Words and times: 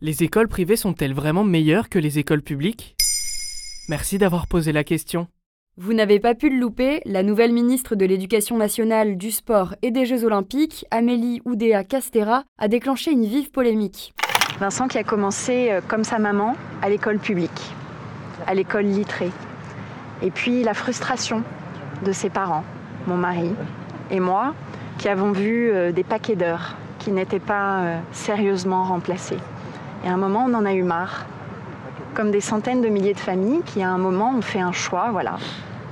Les 0.00 0.22
écoles 0.22 0.48
privées 0.48 0.76
sont-elles 0.76 1.14
vraiment 1.14 1.44
meilleures 1.44 1.88
que 1.88 1.98
les 1.98 2.18
écoles 2.18 2.42
publiques? 2.42 2.96
Merci 3.88 4.18
d'avoir 4.18 4.46
posé 4.46 4.72
la 4.72 4.84
question. 4.84 5.28
Vous 5.76 5.92
n'avez 5.92 6.20
pas 6.20 6.34
pu 6.34 6.50
le 6.50 6.58
louper, 6.58 7.00
la 7.04 7.22
nouvelle 7.22 7.52
ministre 7.52 7.94
de 7.94 8.04
l'Éducation 8.04 8.56
nationale, 8.56 9.16
du 9.16 9.30
sport 9.30 9.74
et 9.82 9.90
des 9.90 10.04
Jeux 10.04 10.24
olympiques, 10.24 10.84
Amélie 10.90 11.40
Oudéa 11.44 11.84
Castera, 11.84 12.44
a 12.58 12.68
déclenché 12.68 13.12
une 13.12 13.24
vive 13.24 13.50
polémique. 13.50 14.14
Vincent 14.58 14.88
qui 14.88 14.98
a 14.98 15.04
commencé, 15.04 15.70
euh, 15.70 15.80
comme 15.86 16.04
sa 16.04 16.18
maman, 16.18 16.56
à 16.82 16.88
l'école 16.88 17.18
publique, 17.18 17.72
à 18.46 18.54
l'école 18.54 18.86
littrée. 18.86 19.32
Et 20.22 20.30
puis 20.30 20.62
la 20.62 20.74
frustration 20.74 21.42
de 22.04 22.12
ses 22.12 22.30
parents, 22.30 22.64
mon 23.06 23.16
mari 23.16 23.50
et 24.10 24.20
moi, 24.20 24.54
qui 24.98 25.08
avons 25.08 25.32
vu 25.32 25.70
euh, 25.70 25.92
des 25.92 26.04
paquets 26.04 26.36
d'heures 26.36 26.76
qui 26.98 27.10
n'étaient 27.10 27.40
pas 27.40 27.80
euh, 27.80 28.00
sérieusement 28.12 28.84
remplacés. 28.84 29.38
Et 30.04 30.08
à 30.08 30.12
un 30.12 30.18
moment, 30.18 30.44
on 30.46 30.54
en 30.54 30.66
a 30.66 30.74
eu 30.74 30.82
marre. 30.82 31.24
Comme 32.14 32.30
des 32.30 32.42
centaines 32.42 32.82
de 32.82 32.88
milliers 32.88 33.14
de 33.14 33.18
familles 33.18 33.62
qui, 33.64 33.82
à 33.82 33.88
un 33.90 33.98
moment, 33.98 34.34
ont 34.36 34.42
fait 34.42 34.60
un 34.60 34.72
choix, 34.72 35.10
voilà, 35.10 35.38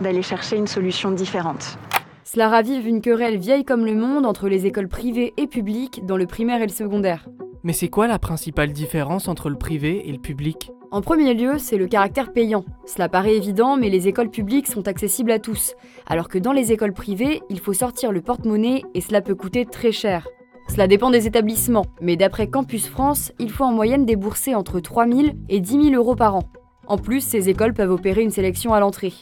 d'aller 0.00 0.22
chercher 0.22 0.56
une 0.56 0.66
solution 0.66 1.10
différente. 1.10 1.78
Cela 2.24 2.48
ravive 2.48 2.86
une 2.86 3.00
querelle 3.02 3.36
vieille 3.36 3.64
comme 3.64 3.84
le 3.84 3.94
monde 3.94 4.24
entre 4.24 4.48
les 4.48 4.66
écoles 4.66 4.88
privées 4.88 5.34
et 5.36 5.46
publiques 5.46 6.06
dans 6.06 6.16
le 6.16 6.26
primaire 6.26 6.62
et 6.62 6.66
le 6.66 6.72
secondaire. 6.72 7.28
Mais 7.64 7.72
c'est 7.72 7.88
quoi 7.88 8.06
la 8.06 8.18
principale 8.18 8.72
différence 8.72 9.28
entre 9.28 9.50
le 9.50 9.56
privé 9.56 10.08
et 10.08 10.12
le 10.12 10.18
public? 10.18 10.70
En 10.90 11.02
premier 11.02 11.34
lieu, 11.34 11.58
c'est 11.58 11.76
le 11.76 11.86
caractère 11.86 12.32
payant. 12.32 12.64
Cela 12.86 13.10
paraît 13.10 13.36
évident, 13.36 13.76
mais 13.76 13.90
les 13.90 14.08
écoles 14.08 14.30
publiques 14.30 14.68
sont 14.68 14.88
accessibles 14.88 15.32
à 15.32 15.38
tous, 15.38 15.74
alors 16.06 16.28
que 16.28 16.38
dans 16.38 16.52
les 16.52 16.72
écoles 16.72 16.94
privées, 16.94 17.42
il 17.50 17.60
faut 17.60 17.74
sortir 17.74 18.10
le 18.10 18.22
porte-monnaie 18.22 18.84
et 18.94 19.02
cela 19.02 19.20
peut 19.20 19.34
coûter 19.34 19.66
très 19.66 19.92
cher. 19.92 20.26
Cela 20.70 20.86
dépend 20.86 21.10
des 21.10 21.26
établissements, 21.26 21.86
mais 22.00 22.16
d'après 22.16 22.48
Campus 22.48 22.86
France, 22.88 23.32
il 23.38 23.50
faut 23.50 23.64
en 23.64 23.72
moyenne 23.72 24.06
débourser 24.06 24.54
entre 24.54 24.80
3 24.80 25.06
000 25.08 25.28
et 25.48 25.60
10 25.60 25.90
000 25.90 25.94
euros 25.94 26.14
par 26.14 26.36
an. 26.36 26.44
En 26.86 26.98
plus, 26.98 27.20
ces 27.20 27.48
écoles 27.48 27.74
peuvent 27.74 27.90
opérer 27.90 28.22
une 28.22 28.30
sélection 28.30 28.72
à 28.72 28.80
l'entrée. 28.80 29.12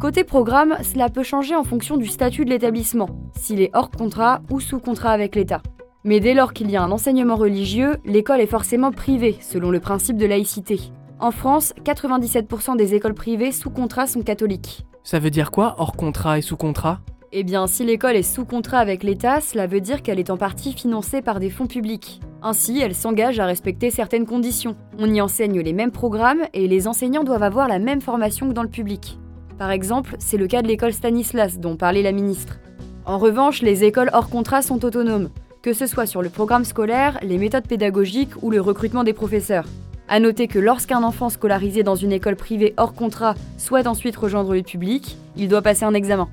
Côté 0.00 0.24
programme, 0.24 0.76
cela 0.82 1.08
peut 1.08 1.22
changer 1.22 1.56
en 1.56 1.64
fonction 1.64 1.96
du 1.96 2.06
statut 2.06 2.44
de 2.44 2.50
l'établissement, 2.50 3.08
s'il 3.36 3.60
est 3.60 3.70
hors 3.74 3.90
contrat 3.90 4.40
ou 4.50 4.60
sous 4.60 4.78
contrat 4.78 5.10
avec 5.10 5.34
l'État. 5.34 5.60
Mais 6.04 6.20
dès 6.20 6.34
lors 6.34 6.52
qu'il 6.52 6.70
y 6.70 6.76
a 6.76 6.82
un 6.82 6.92
enseignement 6.92 7.36
religieux, 7.36 7.96
l'école 8.04 8.40
est 8.40 8.46
forcément 8.46 8.92
privée, 8.92 9.36
selon 9.40 9.70
le 9.70 9.80
principe 9.80 10.16
de 10.16 10.26
laïcité. 10.26 10.80
En 11.18 11.32
France, 11.32 11.74
97% 11.84 12.76
des 12.76 12.94
écoles 12.94 13.14
privées 13.14 13.50
sous 13.50 13.70
contrat 13.70 14.06
sont 14.06 14.22
catholiques. 14.22 14.86
Ça 15.02 15.18
veut 15.18 15.30
dire 15.30 15.50
quoi 15.50 15.74
hors 15.78 15.96
contrat 15.96 16.38
et 16.38 16.42
sous 16.42 16.56
contrat? 16.56 17.00
Eh 17.30 17.44
bien, 17.44 17.66
si 17.66 17.84
l'école 17.84 18.16
est 18.16 18.22
sous 18.22 18.46
contrat 18.46 18.78
avec 18.78 19.02
l'État, 19.02 19.42
cela 19.42 19.66
veut 19.66 19.82
dire 19.82 20.02
qu'elle 20.02 20.18
est 20.18 20.30
en 20.30 20.38
partie 20.38 20.72
financée 20.72 21.20
par 21.20 21.40
des 21.40 21.50
fonds 21.50 21.66
publics. 21.66 22.22
Ainsi, 22.40 22.80
elle 22.80 22.94
s'engage 22.94 23.38
à 23.38 23.44
respecter 23.44 23.90
certaines 23.90 24.24
conditions. 24.24 24.76
On 24.98 25.12
y 25.12 25.20
enseigne 25.20 25.60
les 25.60 25.74
mêmes 25.74 25.90
programmes 25.90 26.44
et 26.54 26.66
les 26.66 26.88
enseignants 26.88 27.24
doivent 27.24 27.42
avoir 27.42 27.68
la 27.68 27.78
même 27.78 28.00
formation 28.00 28.48
que 28.48 28.54
dans 28.54 28.62
le 28.62 28.70
public. 28.70 29.18
Par 29.58 29.70
exemple, 29.70 30.16
c'est 30.18 30.38
le 30.38 30.46
cas 30.46 30.62
de 30.62 30.68
l'école 30.68 30.94
Stanislas 30.94 31.58
dont 31.58 31.76
parlait 31.76 32.02
la 32.02 32.12
ministre. 32.12 32.60
En 33.04 33.18
revanche, 33.18 33.60
les 33.60 33.84
écoles 33.84 34.10
hors 34.14 34.30
contrat 34.30 34.62
sont 34.62 34.82
autonomes, 34.86 35.28
que 35.60 35.74
ce 35.74 35.86
soit 35.86 36.06
sur 36.06 36.22
le 36.22 36.30
programme 36.30 36.64
scolaire, 36.64 37.18
les 37.22 37.36
méthodes 37.36 37.68
pédagogiques 37.68 38.42
ou 38.42 38.50
le 38.50 38.62
recrutement 38.62 39.04
des 39.04 39.12
professeurs. 39.12 39.66
À 40.08 40.18
noter 40.18 40.48
que 40.48 40.58
lorsqu'un 40.58 41.02
enfant 41.02 41.28
scolarisé 41.28 41.82
dans 41.82 41.94
une 41.94 42.12
école 42.12 42.36
privée 42.36 42.72
hors 42.78 42.94
contrat 42.94 43.34
souhaite 43.58 43.86
ensuite 43.86 44.16
rejoindre 44.16 44.54
le 44.54 44.62
public, 44.62 45.18
il 45.36 45.48
doit 45.48 45.60
passer 45.60 45.84
un 45.84 45.92
examen. 45.92 46.30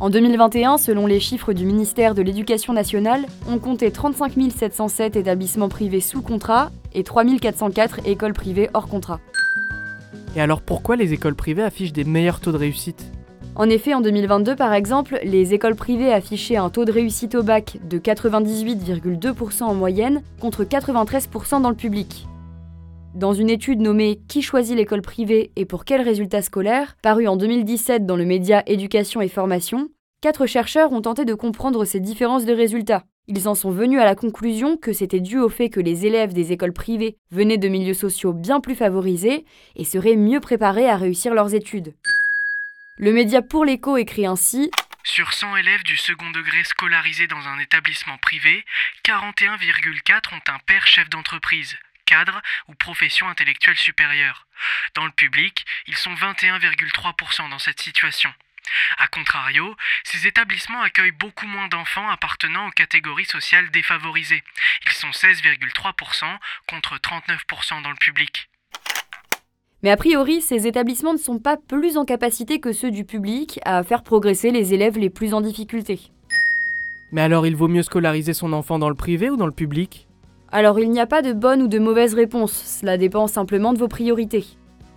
En 0.00 0.10
2021, 0.10 0.78
selon 0.78 1.06
les 1.08 1.18
chiffres 1.18 1.52
du 1.52 1.66
ministère 1.66 2.14
de 2.14 2.22
l'Éducation 2.22 2.72
nationale, 2.72 3.26
on 3.48 3.58
comptait 3.58 3.90
35 3.90 4.32
707 4.56 5.16
établissements 5.16 5.68
privés 5.68 6.00
sous 6.00 6.22
contrat 6.22 6.70
et 6.94 7.02
3 7.02 7.24
404 7.40 8.06
écoles 8.06 8.32
privées 8.32 8.70
hors 8.74 8.86
contrat. 8.86 9.18
Et 10.36 10.40
alors 10.40 10.62
pourquoi 10.62 10.94
les 10.94 11.12
écoles 11.14 11.34
privées 11.34 11.64
affichent 11.64 11.92
des 11.92 12.04
meilleurs 12.04 12.38
taux 12.38 12.52
de 12.52 12.58
réussite? 12.58 13.10
En 13.56 13.68
effet, 13.68 13.92
en 13.92 14.00
2022, 14.00 14.54
par 14.54 14.72
exemple, 14.72 15.18
les 15.24 15.52
écoles 15.52 15.74
privées 15.74 16.12
affichaient 16.12 16.58
un 16.58 16.70
taux 16.70 16.84
de 16.84 16.92
réussite 16.92 17.34
au 17.34 17.42
bac 17.42 17.78
de 17.90 17.98
98,2% 17.98 19.64
en 19.64 19.74
moyenne 19.74 20.22
contre 20.40 20.62
93% 20.62 21.60
dans 21.60 21.70
le 21.70 21.74
public. 21.74 22.27
Dans 23.18 23.32
une 23.32 23.50
étude 23.50 23.80
nommée 23.80 24.20
Qui 24.28 24.42
choisit 24.42 24.76
l'école 24.76 25.02
privée 25.02 25.50
et 25.56 25.64
pour 25.64 25.84
quels 25.84 26.02
résultats 26.02 26.40
scolaires, 26.40 26.94
parue 27.02 27.26
en 27.26 27.36
2017 27.36 28.06
dans 28.06 28.14
le 28.14 28.24
média 28.24 28.62
Éducation 28.68 29.20
et 29.20 29.26
Formation, 29.26 29.88
quatre 30.20 30.46
chercheurs 30.46 30.92
ont 30.92 31.02
tenté 31.02 31.24
de 31.24 31.34
comprendre 31.34 31.84
ces 31.84 31.98
différences 31.98 32.44
de 32.44 32.52
résultats. 32.52 33.02
Ils 33.26 33.48
en 33.48 33.56
sont 33.56 33.72
venus 33.72 33.98
à 33.98 34.04
la 34.04 34.14
conclusion 34.14 34.76
que 34.76 34.92
c'était 34.92 35.18
dû 35.18 35.36
au 35.40 35.48
fait 35.48 35.68
que 35.68 35.80
les 35.80 36.06
élèves 36.06 36.32
des 36.32 36.52
écoles 36.52 36.72
privées 36.72 37.16
venaient 37.32 37.58
de 37.58 37.66
milieux 37.66 37.92
sociaux 37.92 38.32
bien 38.32 38.60
plus 38.60 38.76
favorisés 38.76 39.44
et 39.74 39.84
seraient 39.84 40.14
mieux 40.14 40.38
préparés 40.38 40.88
à 40.88 40.96
réussir 40.96 41.34
leurs 41.34 41.54
études. 41.54 41.94
Le 42.98 43.12
média 43.12 43.42
Pour 43.42 43.64
l'écho 43.64 43.96
écrit 43.96 44.26
ainsi 44.26 44.70
Sur 45.02 45.32
100 45.32 45.56
élèves 45.56 45.82
du 45.82 45.96
second 45.96 46.30
degré 46.30 46.62
scolarisés 46.62 47.26
dans 47.26 47.48
un 47.48 47.58
établissement 47.58 48.18
privé, 48.22 48.64
41,4 49.04 50.36
ont 50.36 50.52
un 50.52 50.58
père 50.68 50.86
chef 50.86 51.10
d'entreprise, 51.10 51.74
cadre 52.08 52.40
ou 52.68 52.74
profession 52.74 53.28
intellectuelle 53.28 53.76
supérieure. 53.76 54.46
Dans 54.94 55.04
le 55.04 55.12
public, 55.12 55.66
ils 55.86 55.96
sont 55.96 56.14
21,3% 56.14 57.50
dans 57.50 57.58
cette 57.58 57.80
situation. 57.80 58.32
A 58.98 59.08
contrario, 59.08 59.76
ces 60.04 60.26
établissements 60.26 60.80
accueillent 60.80 61.12
beaucoup 61.12 61.46
moins 61.46 61.68
d'enfants 61.68 62.08
appartenant 62.08 62.68
aux 62.68 62.72
catégories 62.72 63.26
sociales 63.26 63.70
défavorisées. 63.70 64.42
Ils 64.86 64.92
sont 64.92 65.10
16,3% 65.10 66.24
contre 66.66 66.96
39% 66.96 67.82
dans 67.82 67.90
le 67.90 67.96
public. 67.96 68.48
Mais 69.82 69.90
a 69.90 69.96
priori, 69.96 70.42
ces 70.42 70.66
établissements 70.66 71.12
ne 71.12 71.18
sont 71.18 71.38
pas 71.38 71.56
plus 71.56 71.96
en 71.98 72.04
capacité 72.04 72.58
que 72.58 72.72
ceux 72.72 72.90
du 72.90 73.04
public 73.04 73.60
à 73.64 73.84
faire 73.84 74.02
progresser 74.02 74.50
les 74.50 74.74
élèves 74.74 74.98
les 74.98 75.10
plus 75.10 75.34
en 75.34 75.40
difficulté. 75.40 76.00
Mais 77.12 77.22
alors 77.22 77.46
il 77.46 77.54
vaut 77.54 77.68
mieux 77.68 77.82
scolariser 77.82 78.34
son 78.34 78.52
enfant 78.52 78.78
dans 78.78 78.88
le 78.88 78.96
privé 78.96 79.30
ou 79.30 79.36
dans 79.36 79.46
le 79.46 79.52
public? 79.52 80.07
Alors 80.50 80.80
il 80.80 80.90
n'y 80.90 81.00
a 81.00 81.06
pas 81.06 81.20
de 81.20 81.34
bonne 81.34 81.60
ou 81.60 81.68
de 81.68 81.78
mauvaise 81.78 82.14
réponse, 82.14 82.52
cela 82.52 82.96
dépend 82.96 83.26
simplement 83.26 83.74
de 83.74 83.78
vos 83.78 83.88
priorités. 83.88 84.46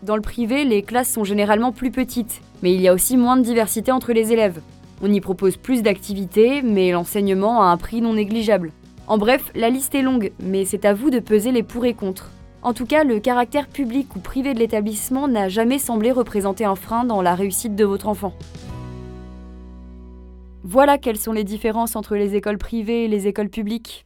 Dans 0.01 0.16
le 0.16 0.22
privé, 0.22 0.63
les 0.63 0.81
classes 0.81 1.12
sont 1.12 1.25
généralement 1.25 1.74
plus 1.74 1.92
petites, 1.92 2.42
mais 2.63 2.74
il 2.74 2.80
y 2.80 2.88
a 2.88 2.94
aussi 2.94 3.18
moins 3.18 3.36
de 3.36 3.44
diversité 3.44 3.92
entre 3.92 4.13
les 4.13 4.31
élèves. 4.31 4.62
On 5.03 5.12
y 5.12 5.19
propose 5.19 5.57
plus 5.57 5.81
d'activités, 5.81 6.62
mais 6.62 6.92
l'enseignement 6.92 7.62
a 7.62 7.65
un 7.65 7.77
prix 7.77 8.01
non 8.01 8.13
négligeable. 8.13 8.71
En 9.07 9.18
bref, 9.18 9.51
la 9.53 9.69
liste 9.69 9.94
est 9.94 10.01
longue, 10.01 10.31
mais 10.42 10.63
c'est 10.63 10.86
à 10.86 10.94
vous 10.94 11.09
de 11.09 11.19
peser 11.19 11.51
les 11.51 11.63
pour 11.63 11.86
et 11.86 11.95
contre. 11.95 12.31
En 12.63 12.74
tout 12.74 12.86
cas, 12.86 13.03
le 13.03 13.19
caractère 13.19 13.68
public 13.68 14.15
ou 14.15 14.19
privé 14.19 14.53
de 14.53 14.59
l'établissement 14.59 15.27
n'a 15.27 15.50
jamais 15.50 15.80
semblé 15.80 16.12
représenter 16.12 16.63
un 16.63 16.75
frein 16.75 17.03
dans 17.03 17.21
la 17.21 17.36
réussite 17.36 17.75
de 17.75 17.83
votre 17.83 18.07
enfant. 18.07 18.33
Voilà 20.63 20.98
quelles 20.98 21.18
sont 21.18 21.33
les 21.33 21.44
différences 21.44 21.95
entre 21.95 22.15
les 22.15 22.36
écoles 22.36 22.59
privées 22.59 23.06
et 23.06 23.07
les 23.07 23.27
écoles 23.27 23.50
publiques. 23.50 24.06